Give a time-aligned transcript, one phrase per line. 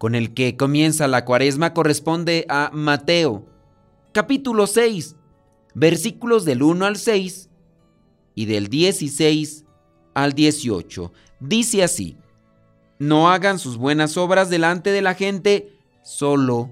[0.00, 3.44] con el que comienza la cuaresma, corresponde a Mateo,
[4.12, 5.14] capítulo 6,
[5.74, 7.50] versículos del 1 al 6
[8.34, 9.66] y del 16
[10.14, 11.12] al 18.
[11.40, 12.16] Dice así,
[12.98, 16.70] no hagan sus buenas obras delante de la gente solo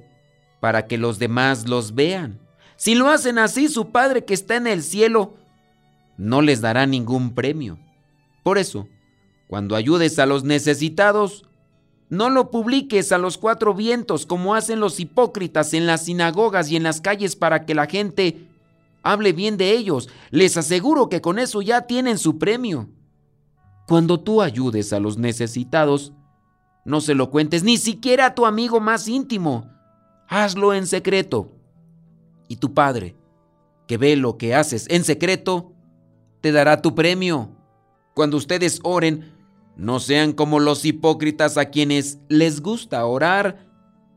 [0.59, 2.41] para que los demás los vean.
[2.77, 5.35] Si lo hacen así, su Padre que está en el cielo
[6.17, 7.79] no les dará ningún premio.
[8.43, 8.89] Por eso,
[9.49, 11.45] cuando ayudes a los necesitados,
[12.11, 16.77] no lo publiques a los cuatro vientos como hacen los hipócritas en las sinagogas y
[16.77, 18.49] en las calles para que la gente
[19.03, 20.09] hable bien de ellos.
[20.31, 22.89] Les aseguro que con eso ya tienen su premio.
[23.87, 26.13] Cuando tú ayudes a los necesitados,
[26.85, 29.67] no se lo cuentes ni siquiera a tu amigo más íntimo.
[30.29, 31.53] Hazlo en secreto.
[32.49, 33.17] Y tu padre,
[33.87, 35.73] que ve lo que haces en secreto,
[36.41, 37.51] te dará tu premio.
[38.15, 39.38] Cuando ustedes oren,
[39.79, 43.65] no sean como los hipócritas a quienes les gusta orar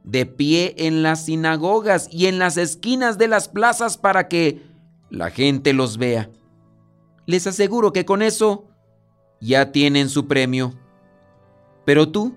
[0.03, 4.63] de pie en las sinagogas y en las esquinas de las plazas para que
[5.11, 6.31] la gente los vea.
[7.27, 8.65] Les aseguro que con eso
[9.39, 10.73] ya tienen su premio.
[11.85, 12.35] Pero tú,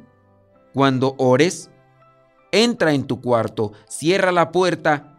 [0.74, 1.70] cuando ores,
[2.52, 5.16] entra en tu cuarto, cierra la puerta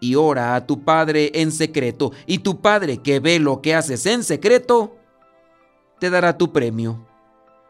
[0.00, 4.04] y ora a tu Padre en secreto, y tu Padre que ve lo que haces
[4.06, 4.96] en secreto,
[6.00, 7.06] te dará tu premio.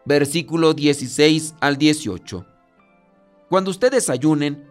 [0.06, 2.46] Versículo 16 al 18.
[3.48, 4.64] Cuando ustedes ayunen,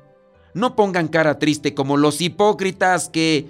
[0.53, 3.49] no pongan cara triste como los hipócritas que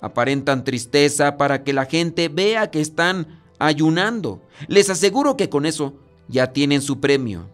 [0.00, 4.42] aparentan tristeza para que la gente vea que están ayunando.
[4.68, 5.94] Les aseguro que con eso
[6.28, 7.48] ya tienen su premio.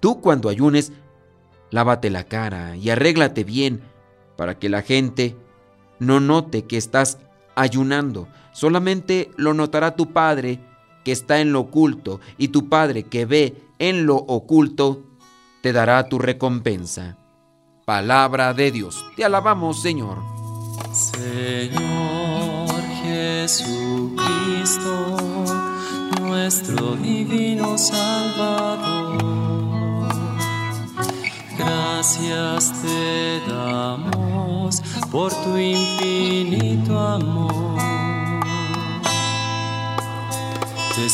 [0.00, 0.92] Tú cuando ayunes,
[1.70, 3.82] lávate la cara y arréglate bien
[4.36, 5.36] para que la gente
[5.98, 7.18] no note que estás
[7.54, 8.28] ayunando.
[8.52, 10.60] Solamente lo notará tu Padre
[11.04, 15.04] que está en lo oculto, y tu Padre que ve en lo oculto,
[15.62, 17.16] te dará tu recompensa.
[17.84, 19.04] Palabra de Dios.
[19.16, 20.18] Te alabamos, Señor.
[20.92, 24.16] Señor Jesucristo,
[26.20, 29.24] nuestro divino Salvador.
[31.58, 37.93] Gracias te damos por tu infinito amor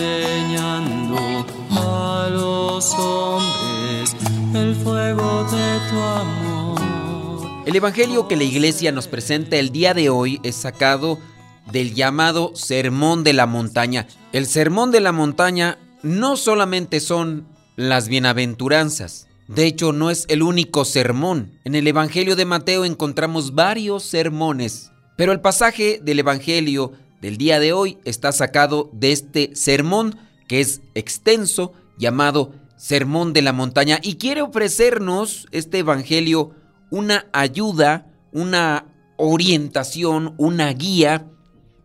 [0.00, 4.16] enseñando a los hombres
[4.54, 7.50] el fuego de tu amor.
[7.66, 11.18] El Evangelio que la iglesia nos presenta el día de hoy es sacado
[11.70, 14.06] del llamado Sermón de la Montaña.
[14.32, 17.46] El Sermón de la Montaña no solamente son
[17.76, 21.58] las bienaventuranzas, de hecho, no es el único sermón.
[21.64, 27.60] En el Evangelio de Mateo encontramos varios sermones, pero el pasaje del Evangelio del día
[27.60, 33.98] de hoy está sacado de este sermón que es extenso llamado Sermón de la Montaña
[34.02, 36.52] y quiere ofrecernos este Evangelio
[36.90, 38.86] una ayuda, una
[39.16, 41.26] orientación, una guía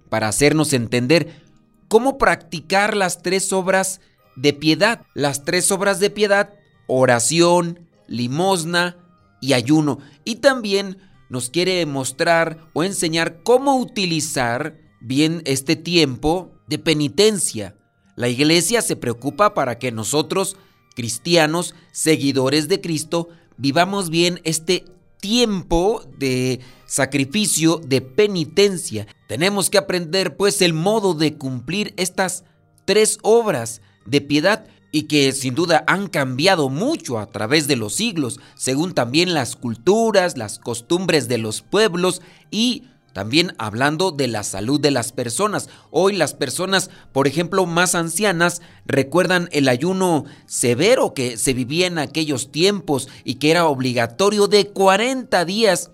[0.09, 1.43] para hacernos entender
[1.87, 3.99] cómo practicar las tres obras
[4.35, 5.01] de piedad.
[5.13, 6.53] Las tres obras de piedad,
[6.87, 8.97] oración, limosna
[9.41, 9.99] y ayuno.
[10.23, 10.97] Y también
[11.29, 17.75] nos quiere mostrar o enseñar cómo utilizar bien este tiempo de penitencia.
[18.15, 20.57] La iglesia se preocupa para que nosotros,
[20.95, 24.85] cristianos, seguidores de Cristo, vivamos bien este
[25.21, 29.07] tiempo de sacrificio, de penitencia.
[29.27, 32.43] Tenemos que aprender pues el modo de cumplir estas
[32.85, 37.93] tres obras de piedad y que sin duda han cambiado mucho a través de los
[37.93, 42.83] siglos, según también las culturas, las costumbres de los pueblos y
[43.15, 45.69] también hablando de la salud de las personas.
[45.89, 51.97] Hoy las personas, por ejemplo, más ancianas, recuerdan el ayuno severo que se vivía en
[51.97, 55.91] aquellos tiempos y que era obligatorio de 40 días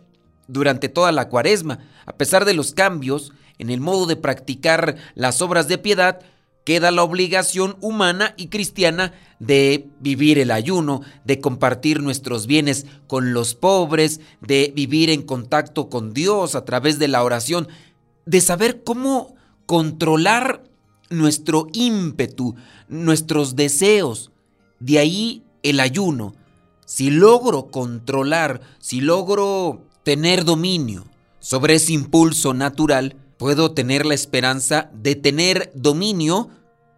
[0.47, 1.77] durante toda la cuaresma.
[2.07, 6.21] A pesar de los cambios en el modo de practicar las obras de piedad,
[6.63, 13.33] queda la obligación humana y cristiana de vivir el ayuno, de compartir nuestros bienes con
[13.33, 17.67] los pobres, de vivir en contacto con Dios a través de la oración,
[18.25, 19.35] de saber cómo
[19.65, 20.63] controlar
[21.09, 22.55] nuestro ímpetu,
[22.87, 24.31] nuestros deseos.
[24.79, 26.35] De ahí el ayuno.
[26.85, 31.05] Si logro controlar, si logro tener dominio
[31.39, 36.51] sobre ese impulso natural, puedo tener la esperanza de tener dominio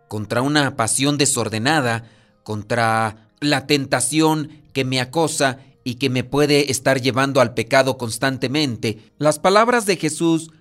[0.10, 2.04] contra una pasión desordenada,
[2.44, 9.10] contra la tentación que me acosa y que me puede estar llevando al pecado constantemente.
[9.20, 10.52] Las palabras de Jesús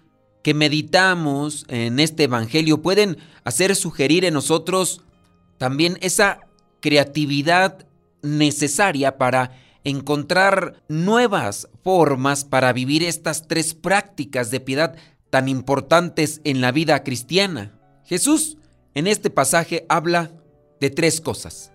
[0.44, 5.00] que meditamos en este Evangelio pueden hacer sugerir en nosotros
[5.58, 6.42] también esa
[6.78, 7.88] creatividad
[8.22, 9.50] necesaria para
[9.82, 14.94] encontrar nuevas formas para vivir estas tres prácticas de piedad
[15.32, 17.72] tan importantes en la vida cristiana.
[18.04, 18.58] Jesús
[18.92, 20.30] en este pasaje habla
[20.78, 21.72] de tres cosas.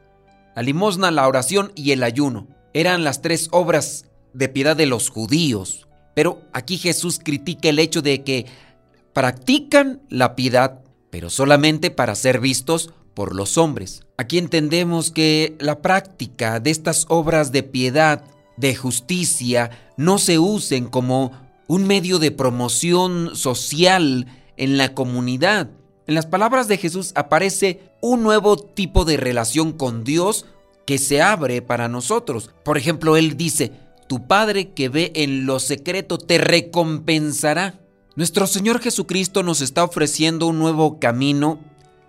[0.56, 2.48] La limosna, la oración y el ayuno.
[2.76, 5.88] Eran las tres obras de piedad de los judíos.
[6.14, 8.46] Pero aquí Jesús critica el hecho de que
[9.12, 14.04] practican la piedad, pero solamente para ser vistos por los hombres.
[14.18, 18.24] Aquí entendemos que la práctica de estas obras de piedad,
[18.56, 25.70] de justicia, no se usen como un medio de promoción social en la comunidad.
[26.08, 30.46] En las palabras de Jesús aparece un nuevo tipo de relación con Dios
[30.86, 32.52] que se abre para nosotros.
[32.64, 33.74] Por ejemplo, Él dice,
[34.08, 37.80] tu Padre que ve en lo secreto te recompensará.
[38.16, 41.60] Nuestro Señor Jesucristo nos está ofreciendo un nuevo camino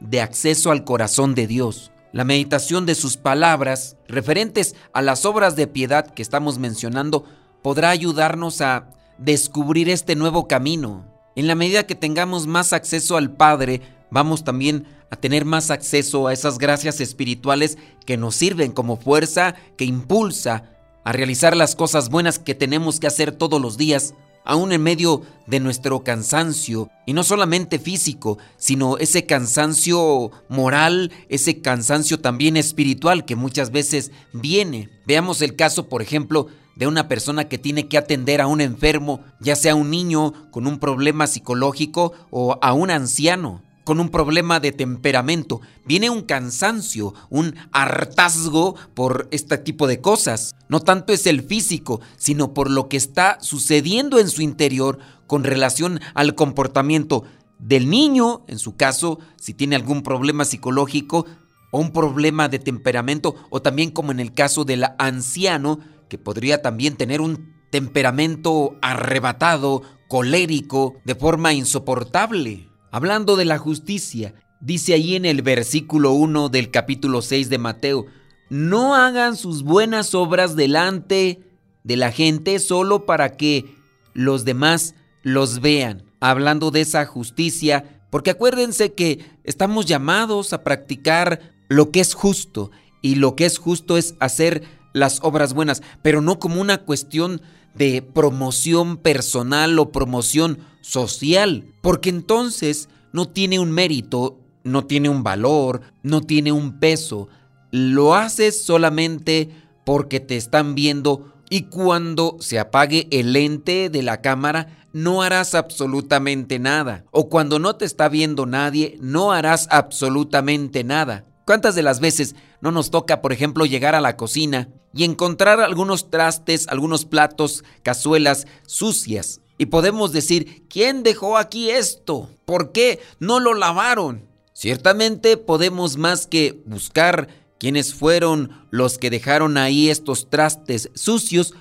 [0.01, 1.91] de acceso al corazón de Dios.
[2.13, 7.25] La meditación de sus palabras referentes a las obras de piedad que estamos mencionando
[7.63, 11.05] podrá ayudarnos a descubrir este nuevo camino.
[11.37, 16.27] En la medida que tengamos más acceso al Padre, vamos también a tener más acceso
[16.27, 20.65] a esas gracias espirituales que nos sirven como fuerza que impulsa
[21.05, 25.23] a realizar las cosas buenas que tenemos que hacer todos los días, aún en medio
[25.47, 33.25] de nuestro cansancio, y no solamente físico, sino ese cansancio moral, ese cansancio también espiritual
[33.25, 34.91] que muchas veces viene.
[35.07, 36.49] Veamos el caso, por ejemplo,
[36.79, 40.67] de una persona que tiene que atender a un enfermo, ya sea un niño con
[40.67, 45.63] un problema psicológico o a un anciano con un problema de temperamento.
[45.87, 50.55] Viene un cansancio, un hartazgo por este tipo de cosas.
[50.69, 55.43] No tanto es el físico, sino por lo que está sucediendo en su interior con
[55.43, 57.25] relación al comportamiento
[57.59, 61.25] del niño, en su caso, si tiene algún problema psicológico
[61.71, 66.63] o un problema de temperamento, o también como en el caso del anciano, que podría
[66.63, 72.69] también tener un temperamento arrebatado, colérico, de forma insoportable.
[72.91, 78.07] Hablando de la justicia, dice ahí en el versículo 1 del capítulo 6 de Mateo,
[78.49, 81.43] no hagan sus buenas obras delante
[81.85, 83.77] de la gente solo para que
[84.15, 86.05] los demás los vean.
[86.21, 92.71] Hablando de esa justicia, porque acuérdense que estamos llamados a practicar lo que es justo
[93.03, 97.41] y lo que es justo es hacer las obras buenas, pero no como una cuestión
[97.75, 105.23] de promoción personal o promoción social, porque entonces no tiene un mérito, no tiene un
[105.23, 107.29] valor, no tiene un peso.
[107.71, 109.51] Lo haces solamente
[109.85, 115.55] porque te están viendo y cuando se apague el lente de la cámara no harás
[115.55, 117.05] absolutamente nada.
[117.11, 121.25] O cuando no te está viendo nadie, no harás absolutamente nada.
[121.49, 125.63] ¿Cuántas de las veces no nos toca, por ejemplo, llegar a la cocina y encontrar
[125.63, 129.41] algunos trastes, algunos platos, cazuelas sucias?
[129.57, 132.29] Y podemos decir, ¿quién dejó aquí esto?
[132.45, 134.29] ¿Por qué no lo lavaron?
[134.53, 137.29] Ciertamente podemos más que buscar
[137.59, 141.55] quiénes fueron los que dejaron ahí estos trastes sucios,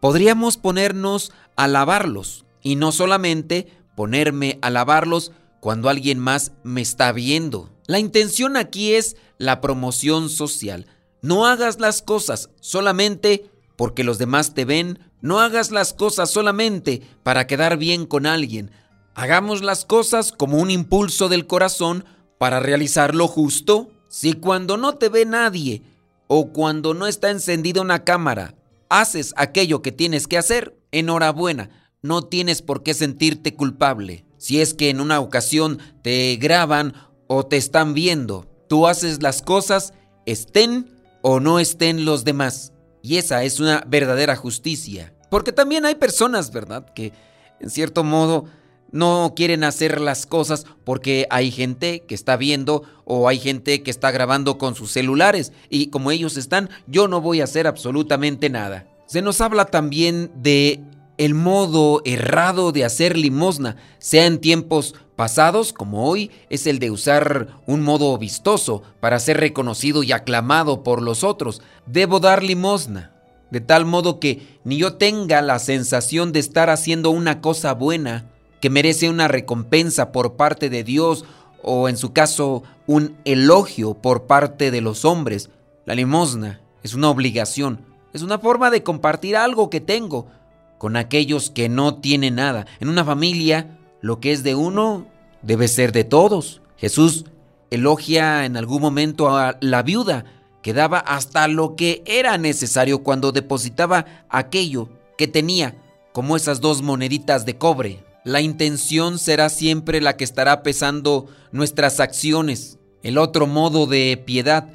[0.00, 2.46] podríamos ponernos a lavarlos.
[2.62, 7.70] Y no solamente ponerme a lavarlos cuando alguien más me está viendo.
[7.86, 10.86] La intención aquí es la promoción social.
[11.22, 17.02] No hagas las cosas solamente porque los demás te ven, no hagas las cosas solamente
[17.22, 18.70] para quedar bien con alguien.
[19.14, 22.04] Hagamos las cosas como un impulso del corazón
[22.38, 23.90] para realizar lo justo.
[24.08, 25.82] Si cuando no te ve nadie
[26.26, 28.54] o cuando no está encendida una cámara,
[28.88, 31.70] haces aquello que tienes que hacer, enhorabuena.
[32.02, 34.25] no tienes por qué sentirte culpable.
[34.46, 36.94] Si es que en una ocasión te graban
[37.26, 39.92] o te están viendo, tú haces las cosas,
[40.24, 40.88] estén
[41.20, 42.72] o no estén los demás.
[43.02, 45.12] Y esa es una verdadera justicia.
[45.32, 46.86] Porque también hay personas, ¿verdad?
[46.94, 47.12] Que
[47.58, 48.44] en cierto modo
[48.92, 53.90] no quieren hacer las cosas porque hay gente que está viendo o hay gente que
[53.90, 58.48] está grabando con sus celulares y como ellos están, yo no voy a hacer absolutamente
[58.48, 58.86] nada.
[59.06, 60.84] Se nos habla también de
[61.18, 66.90] el modo errado de hacer limosna, sea en tiempos pasados como hoy, es el de
[66.90, 71.62] usar un modo vistoso para ser reconocido y aclamado por los otros.
[71.86, 73.12] Debo dar limosna,
[73.50, 78.30] de tal modo que ni yo tenga la sensación de estar haciendo una cosa buena,
[78.60, 81.24] que merece una recompensa por parte de Dios
[81.62, 85.50] o en su caso un elogio por parte de los hombres.
[85.84, 90.26] La limosna es una obligación, es una forma de compartir algo que tengo
[90.78, 92.66] con aquellos que no tienen nada.
[92.80, 95.06] En una familia, lo que es de uno
[95.42, 96.60] debe ser de todos.
[96.76, 97.24] Jesús
[97.70, 100.24] elogia en algún momento a la viuda
[100.62, 105.76] que daba hasta lo que era necesario cuando depositaba aquello que tenía,
[106.12, 108.04] como esas dos moneditas de cobre.
[108.24, 112.78] La intención será siempre la que estará pesando nuestras acciones.
[113.04, 114.68] El otro modo de piedad,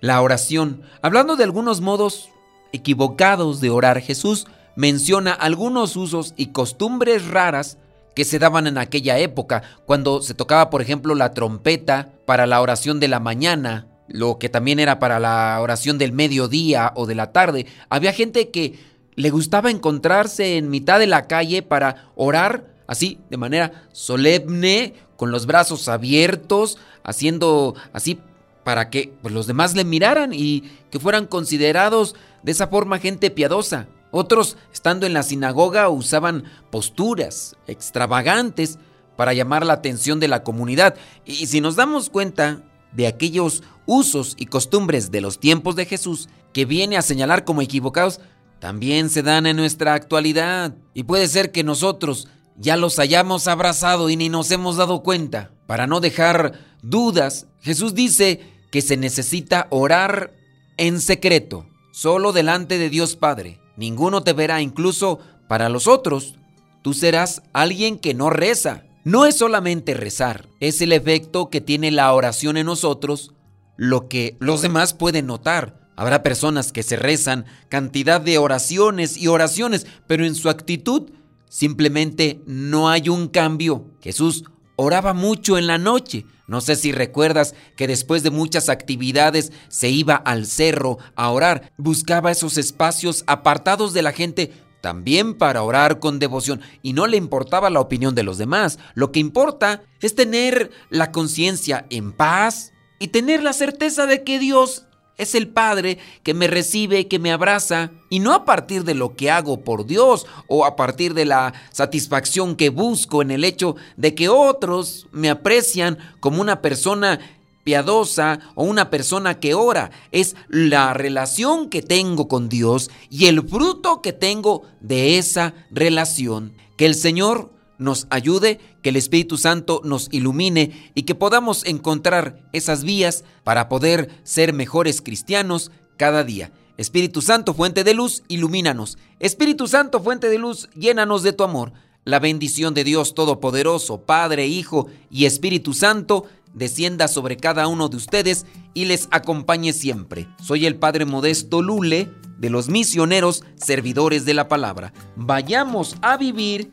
[0.00, 0.80] la oración.
[1.02, 2.30] Hablando de algunos modos
[2.72, 7.78] equivocados de orar, Jesús menciona algunos usos y costumbres raras
[8.14, 12.60] que se daban en aquella época, cuando se tocaba, por ejemplo, la trompeta para la
[12.60, 17.14] oración de la mañana, lo que también era para la oración del mediodía o de
[17.14, 17.66] la tarde.
[17.88, 18.78] Había gente que
[19.16, 25.30] le gustaba encontrarse en mitad de la calle para orar así, de manera solemne, con
[25.30, 28.20] los brazos abiertos, haciendo así
[28.64, 33.30] para que pues, los demás le miraran y que fueran considerados de esa forma gente
[33.30, 33.86] piadosa.
[34.16, 38.78] Otros, estando en la sinagoga, usaban posturas extravagantes
[39.16, 40.94] para llamar la atención de la comunidad.
[41.24, 46.28] Y si nos damos cuenta de aquellos usos y costumbres de los tiempos de Jesús
[46.52, 48.20] que viene a señalar como equivocados,
[48.60, 50.76] también se dan en nuestra actualidad.
[50.94, 55.50] Y puede ser que nosotros ya los hayamos abrazado y ni nos hemos dado cuenta.
[55.66, 60.34] Para no dejar dudas, Jesús dice que se necesita orar
[60.76, 63.63] en secreto, solo delante de Dios Padre.
[63.76, 66.34] Ninguno te verá, incluso para los otros.
[66.82, 68.84] Tú serás alguien que no reza.
[69.04, 73.34] No es solamente rezar, es el efecto que tiene la oración en nosotros,
[73.76, 75.78] lo que los demás pueden notar.
[75.94, 81.10] Habrá personas que se rezan cantidad de oraciones y oraciones, pero en su actitud
[81.54, 83.84] Simplemente no hay un cambio.
[84.00, 84.42] Jesús
[84.76, 86.26] oraba mucho en la noche.
[86.46, 91.72] No sé si recuerdas que después de muchas actividades se iba al cerro a orar.
[91.78, 94.52] Buscaba esos espacios apartados de la gente
[94.82, 98.78] también para orar con devoción y no le importaba la opinión de los demás.
[98.94, 104.38] Lo que importa es tener la conciencia en paz y tener la certeza de que
[104.38, 104.84] Dios
[105.16, 109.14] es el Padre que me recibe, que me abraza, y no a partir de lo
[109.14, 113.76] que hago por Dios o a partir de la satisfacción que busco en el hecho
[113.96, 117.20] de que otros me aprecian como una persona
[117.64, 119.90] piadosa o una persona que ora.
[120.12, 126.52] Es la relación que tengo con Dios y el fruto que tengo de esa relación.
[126.76, 132.42] Que el Señor nos ayude, que el Espíritu Santo nos ilumine y que podamos encontrar
[132.52, 136.52] esas vías para poder ser mejores cristianos cada día.
[136.76, 138.98] Espíritu Santo, fuente de luz, ilumínanos.
[139.20, 141.72] Espíritu Santo, fuente de luz, llénanos de tu amor.
[142.04, 147.96] La bendición de Dios Todopoderoso, Padre, Hijo y Espíritu Santo, descienda sobre cada uno de
[147.96, 150.28] ustedes y les acompañe siempre.
[150.42, 154.92] Soy el Padre Modesto Lule de los misioneros servidores de la palabra.
[155.16, 156.72] Vayamos a vivir